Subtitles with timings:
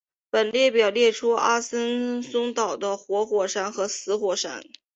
[0.31, 4.63] 本列表列出阿森松岛的活火山与死火山。